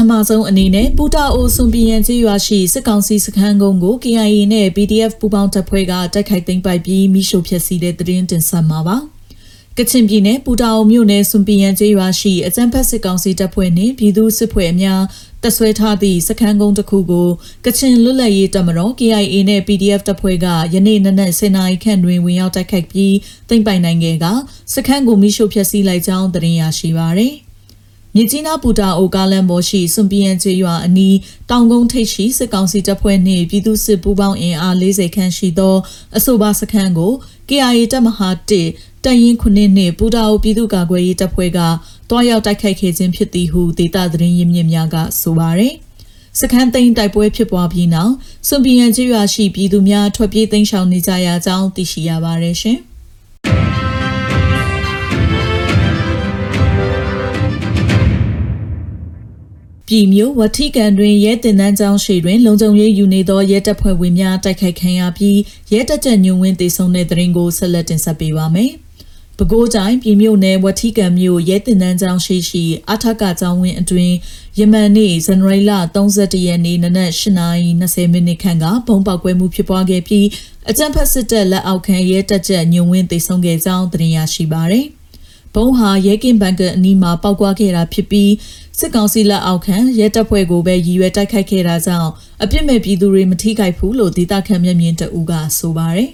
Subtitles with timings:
[0.00, 8.96] ပထမဆုံးအနေနဲ့ပူတာအိုစွန်ပီယန်ကျေးရွာရှိစစ်ကောင်စီစခန်းကုန်းကို KIA နဲ့ PDF ပူးပေါင်းတပ်ဖွဲ့ကတိုက်ခိုက်သိမ်းပိုက်ပြီးမိရှုဖျက်ဆီးတဲ့သတင်းတင်ဆက်မှာပါ။
[9.78, 15.02] ကချင်ပြည်နယ်ပူတာအိုမြို့နယ်စွန်ပီယန်ကျေးရွာရှိအကြမ်းဖက်စစ်ကောင်စီတပ်ဖွဲ့နှင့်ပြည်သူစစ်ဖွဲ့အများ
[15.42, 17.28] တပ်ဆွဲထားသည့်စခန်းကုန်းတစ်ခုကို
[17.66, 23.14] ကချင်လွတ်လပ်ရေးတပ်မတော် KIA နဲ့ PDF တပ်ဖွဲ့ကယနေ့နနက်10:00နာရီခန့်တွင်ဝင်ရောက်တိုက်ခိုက်ပြီး
[23.48, 24.26] သိမ်းပိုက်နိုင်ခဲ့က
[24.74, 27.34] စခန်းကိုမိရှုဖျက်ဆီးလိုက်ကြောင်းသတင်းရရှိပါရသည်။
[28.16, 31.16] မြကြီးနားပူတာအိုကားလန်ဘော်ရှိစွန်ပီယန်ကျေးရွာအနီး
[31.50, 35.76] တောင်ကုန်းထိပ်ရှိစစ်ကောင်စီတပ်ဖွဲ့နှင့်ပြည်သူစစ်ပူးပေါင်းအင်အား40ခန့်ရှိသော
[36.16, 37.12] အဆိုပါစခန်းကို
[37.48, 41.58] KIA တပ်မဟာ1တရင်ခုနှစ်နှင့်ပူတာအိုပြည်သူ့ကာကွယ်ရေးတပ်ဖွဲ့က
[42.10, 45.74] တွားရောက်တိုက်ခိုက်ခဲ့ခြင်းဖြစ်သည်ဟုဒေတာသတင်းရင်းမြစ်များကဆိုပါရယ်
[46.40, 48.12] စခန်းသိမ်းတိုက်ပွဲဖြစ်ပွားပြီးနောက်
[48.48, 52.80] စွန်ပီယန်ကျေးရွာရှိပြည်သူများထွက်ပြေးသိမ်းရှောင်နေကြရကြောင်းသိရှိရပါတယ်ရှင်။
[59.92, 65.38] ပြည်မျိုးဝတိကန်တွင်ရဲတင်တန်းကျောင်းရှိတွင်လုံခြုံရေးယူနေသောရဲတပ်ဖွဲ့ဝင်များတိုက်ခိုက်ခံရပြီး
[65.72, 68.72] ရဲတပ်ချက်ညွန်ဝင်းတေဆုံးတဲ့တရင်ကိုဆက်လက်တင်ဆက်ပေးပါမယ်။
[69.38, 74.12] ပဲခူးတိုင်းပြည်မျိုးနယ်ဝတိကန်မြို့ရဲတင်တန်းကျောင်းရှိရှိအထက်ကကျောင်းဝင်းအတွင်
[74.58, 80.26] ယမန်နေ့ဇန်နဝါရီလ31ရက်နေ့နနက်8:20မိနစ်ခန့်ကဘုံပေါက်ကွဲမှုဖြစ်ပွားခဲ့ပြီး
[80.70, 84.86] အကြမ်းဖက်စစ်တပ်လက်အောက်ခံရဲတပ်ချက်ညွန်ဝင်းတေဆုံးခဲ့ကြောင်းသတင်းရရှိပါရယ်။
[85.54, 88.32] ဘုံဟာရဲကင်းဘန်ကအနီးမှာပောက်ကွာခဲ့တာဖြစ်ပြီး
[88.78, 92.10] စစ်ကောင်စီလက်အောက်ခံရဲတပ်ဖွဲ့ကိုပဲရည်ရွယ်တိုက်ခိုက်ခဲ့တာကြောင့်
[92.42, 96.10] အပြစ်မဲ့ပြည်သူတွေမထိခိုက်ဘူးလို့ဒေသခံမျက်မြင်တအူးကဆိုပါတယ်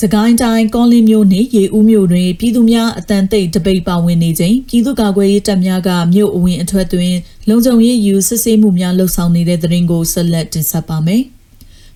[0.00, 7.14] စကိုင်းတိုင်းကောလင်းမြို့နှင့်ရေဦးမြို့တွင်ပြည်သူများအတန်တိတ်တပိတ်ပါဝင်နေချိန်ပြည်သူ့ကာကွယ်ရေးတပ်များကမြို့အဝင်အထွက်တွင်
[7.48, 11.24] လုံခြုံရေးယူစစ်ဆေးမှုများလှုပ်ဆောင်နေတဲ့တဲ့ရင်ကိုဆက်လက်တင်ဆက်ပါမယ်။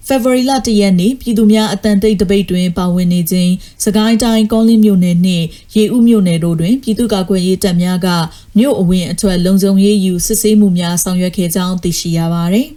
[0.07, 3.53] ဖေဖော်ဝါရီလ၁ရက်နေ့ပြည်သူများအတန်တိတ်တပိတ်တွင်ပါဝင်နေခြင်း
[3.85, 5.47] စကိုင်းတိုင်းကောလင်းမြို့နယ်နှင့်
[5.77, 8.09] ရေဦးမြို့နယ်တို့တွင်ပြည်သူ့ကာကွယ်ရေးတပ်များက
[8.59, 12.69] မြို့အဝင်အထွက်လုံခြုံရေးယူစစ်ဆေးမှုများဆောင်ရွက်ခဲ့ကြောင်းသိရှိရပါသည်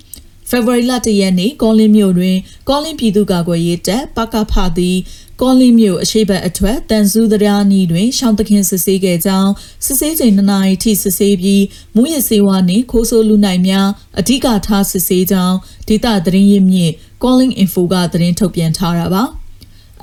[0.49, 2.37] ဖေဖော်ဝါရီလ၁ရက်နေ့ကောလင်းမြို့တွင်
[2.69, 4.97] ကောလင်းပြည်သူ့ကာကွယ်ရေးတပ်ပကဖသည်
[5.41, 9.51] ကောလင်းမြို့အရှိတ်အထွက်တန်စုတရားနီတွင်ရှောင်းသခင်စစ်ဆေးခဲ့ကြောင်း
[9.85, 11.63] စစ်ဆေးချိန်2နာရီထိစစ်ဆေးပြီး
[11.95, 13.87] မူရစေဝါနှင့်ခိုးဆိုးလူနိုင်များ
[14.19, 15.57] အဓိကထားစစ်ဆေးကြောင်း
[15.87, 16.91] ဒေသသတင်းရင်းမြစ်
[17.23, 19.23] calling info ကသတင်းထုတ်ပြန်ထားတာပါ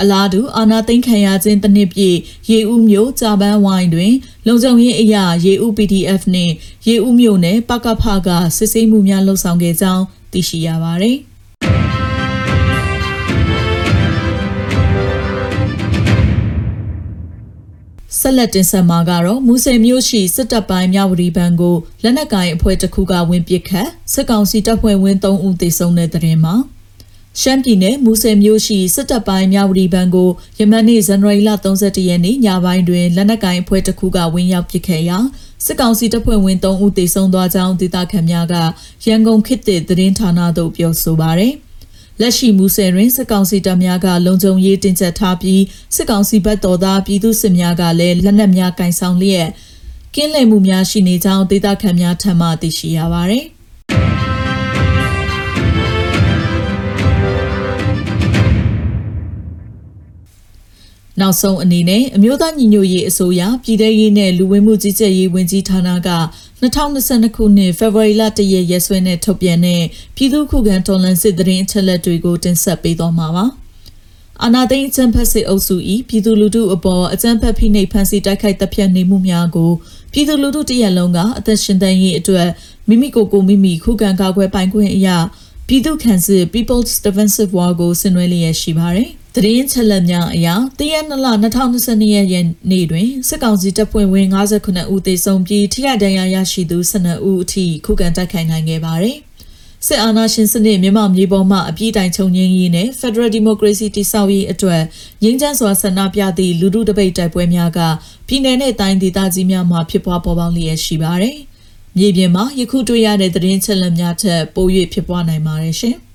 [0.00, 2.18] အလားတူအာနာသိန်းခံရခြင်းတစ်နှစ်ပြည့်
[2.50, 4.12] ရေဦးမြို့ကြာပန်းဝိုင်းတွင်
[4.46, 6.52] လုံခြုံရေးအရာရေဦး PDF နှင့်
[6.88, 11.18] ရေဦးမြို့နယ်ပကဖကစစ်ဆေးမှုများလှုပ်ဆောင်ခဲ့ကြောင်းသိရှိရပါသည်
[18.18, 26.54] ဆက်လက်တင်ဆက်မှာကတော့မူဆယ်မြို့ရှိစစ်တပ်ပိုင်းမြဝတီဘဏ်ကိုလက်နက်ကိုင်အဖွဲ့တစ်ခုကဝင်ပစ်ခတ်စစ်ကောင်စီတပ်ဖွဲ့ဝင်3ဦးသေဆုံးတဲ့တဲ့ရင်မှာ
[27.38, 35.18] ရှမ်းပြည်နယ်မူဆယ်မြို့ရှိစစ်တပ်ပိုင်းမြဝတီဘဏ်ကိုယမန်နေ့ဇန်နဝါရီလ31ရက်နေ့ညပိုင်းတွင်လက်နက်ကိုင်အဖွဲ့တစ်ခုကဝင်ရောက်ပစ်ခတ်ရာ
[35.64, 38.54] စစ်ကောင်စီတပ်ဖွဲ့ဝင်3ဦးသေဆုံးသွားကြောင်းဒေသခံများက
[39.06, 41.54] ရန်ကုန်ခေတ်သစ်သတင်းဌာနသို့ပြောဆိုပါရယ်
[42.20, 45.62] လက်ရှိမူဆယ်တွင်စစ်ကောင်စီတပ်များကလုံခြုံရေးတင်ကျပ်ထားပြီး
[45.96, 49.48] စစ်ကောင်စီဘက်တော်သားပြည်သူစစ်များကလည်းလက်နက်များကင်ဆောင်လျက်
[50.14, 53.44] ကင်းလည်မှုများရှိနေကြောင်းဒေသခံများထံမှသိရှိရပါသည်
[61.20, 66.10] နောက်ဆုံးအနေနဲ့အမျိုးသားညီညွတ်ရေးအစိုးရပြည်ထရေးနဲ့လူဝင်မှုကြီးကြပ်ရေးဝန်ကြီးဌာနက
[66.60, 69.82] 2022ခုနှစ်ဖေဖော်ဝါရီလ1ရက်ရက်စွဲနဲ့ထုတ်ပြန်တဲ့
[70.16, 73.46] ပြည်သူ့ခုခံတော်လှန်စစ်တရင်အချက်လက်တွေကိုတင်ဆက်ပေးသွားမှာပါ။
[74.42, 75.76] အာနာသိန်းအကြံဖက်စစ်အုပ်စု၏
[76.08, 79.70] ပြည်သူလူထုအပေါ်အကြံဖက်ဖိနှိပ်ဖန်ဆီးတိုက်ခိုက်တပ်ဖြတ်နေမှုများကို
[80.12, 82.48] ပြည်သူလူထုတရက်လုံးကအသက်ရှင်သန်ရေးအတွက်
[82.88, 85.16] မိမိကိုယ်ကိုမိမိခုခံကာကွယ်ပိုင်ခွင့်အရာ
[85.66, 90.48] ပြည်သူ့ခံစစ် People's Defensive War ကိုဆင်နွှဲလျက်ရှိပါတယ်။ သတင်းချက်လက်များအရ
[90.78, 91.26] တရက်2လ
[91.72, 99.16] 2022ရက်နေ့တွင်စစ်ကောင်စီတပ်ဖွဲ့ဝင်59ဦးသေဆုံးပြီးထိခိုက်ဒဏ်ရာရရှိသူ12ဦးအထိခုခံတိုက်ခိုက်နိုင်ခဲ့ပါတယ်။
[99.86, 104.82] စစ်အာဏာရှင်စနစ်မြန်မာမြေပေါ်မှအပြည့်တိုင်ချုပ်ငြိမ်းရေးနဲ့ Federal Democracy တည်ဆောက်ရေးအတွက်
[105.22, 107.80] ငြိမ်းချမ်းစွာဆန္ဒပြသည့်လူထုတပိတ်တိုက်ပွဲများက
[108.26, 111.36] ပြည်내နဲ့တိုင်းဒေသကြီးများမှာဖြစ်ပွားပေါ်ပေါက်လျက်ရှိပါတယ်။
[111.96, 115.96] မြေပြင်မှာယခုတွေ့ရတဲ့သတင်းချက်လက်များထက်ပို၍ဖြစ်ပွားနိုင်ပါတယ်ရှင်။